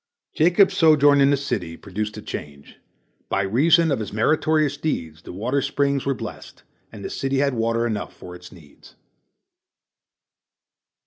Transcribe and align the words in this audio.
Jacob's 0.33 0.75
sojourn 0.75 1.21
in 1.21 1.29
the 1.29 1.37
city 1.37 1.77
produced 1.77 2.17
a 2.17 2.23
change. 2.23 2.77
By 3.29 3.43
reason 3.43 3.91
of 3.91 3.99
his 3.99 4.11
meritorious 4.11 4.75
deeds 4.75 5.21
the 5.21 5.31
water 5.31 5.61
springs 5.61 6.07
were 6.07 6.15
blessed, 6.15 6.63
and 6.91 7.05
the 7.05 7.09
city 7.11 7.37
had 7.37 7.53
water 7.53 7.85
enough 7.85 8.11
for 8.11 8.33
its 8.35 8.51
needs. 8.51 8.95